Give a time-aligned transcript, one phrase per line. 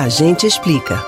[0.00, 1.04] A gente explica.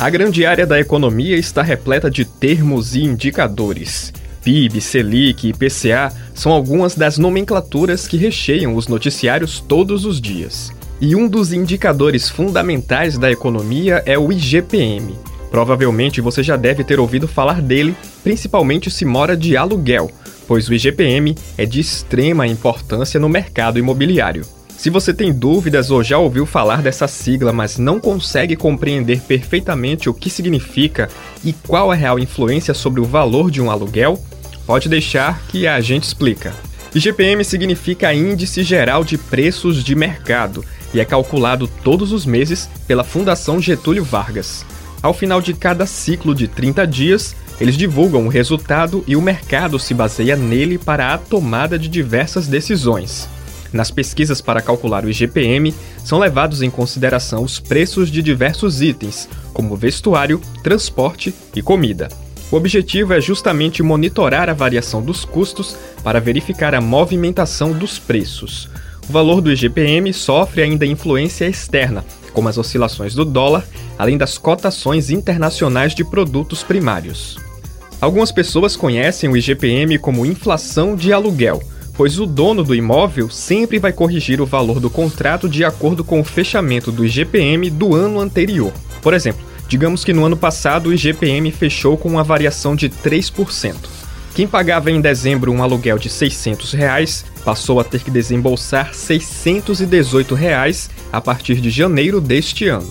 [0.00, 4.12] A grande área da economia está repleta de termos e indicadores.
[4.42, 10.72] PIB, Selic e IPCA são algumas das nomenclaturas que recheiam os noticiários todos os dias.
[11.00, 15.14] E um dos indicadores fundamentais da economia é o IGPM.
[15.48, 17.94] Provavelmente você já deve ter ouvido falar dele,
[18.24, 20.10] principalmente se mora de aluguel,
[20.48, 24.44] pois o IGPM é de extrema importância no mercado imobiliário.
[24.82, 30.10] Se você tem dúvidas ou já ouviu falar dessa sigla, mas não consegue compreender perfeitamente
[30.10, 31.08] o que significa
[31.44, 34.20] e qual é a real influência sobre o valor de um aluguel,
[34.66, 36.52] pode deixar que a gente explica.
[36.92, 43.04] IGPM significa Índice Geral de Preços de Mercado e é calculado todos os meses pela
[43.04, 44.66] Fundação Getúlio Vargas.
[45.00, 49.78] Ao final de cada ciclo de 30 dias, eles divulgam o resultado e o mercado
[49.78, 53.28] se baseia nele para a tomada de diversas decisões.
[53.72, 59.28] Nas pesquisas para calcular o IGPM, são levados em consideração os preços de diversos itens,
[59.52, 62.08] como vestuário, transporte e comida.
[62.50, 68.68] O objetivo é justamente monitorar a variação dos custos para verificar a movimentação dos preços.
[69.08, 73.66] O valor do IGPM sofre ainda influência externa, como as oscilações do dólar,
[73.98, 77.38] além das cotações internacionais de produtos primários.
[78.00, 81.62] Algumas pessoas conhecem o IGPM como inflação de aluguel,
[81.94, 86.20] pois o dono do imóvel sempre vai corrigir o valor do contrato de acordo com
[86.20, 88.72] o fechamento do IGPM do ano anterior.
[89.00, 93.74] Por exemplo, digamos que no ano passado o IGPM fechou com uma variação de 3%.
[94.34, 100.34] Quem pagava em dezembro um aluguel de 600 reais, passou a ter que desembolsar 618
[100.34, 102.90] reais a partir de janeiro deste ano.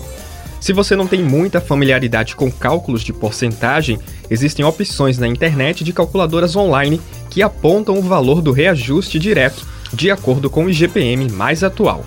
[0.60, 3.98] Se você não tem muita familiaridade com cálculos de porcentagem,
[4.30, 7.00] existem opções na internet de calculadoras online
[7.32, 12.04] que apontam o valor do reajuste direto de acordo com o IGPM mais atual.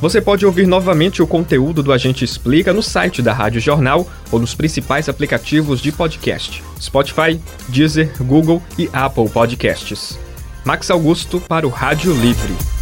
[0.00, 4.40] Você pode ouvir novamente o conteúdo do Agente Explica no site da Rádio Jornal ou
[4.40, 10.18] nos principais aplicativos de podcast: Spotify, Deezer, Google e Apple Podcasts.
[10.64, 12.73] Max Augusto para o Rádio Livre.